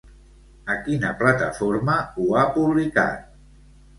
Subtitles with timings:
[0.75, 3.31] A quina plataforma ho ha publicat?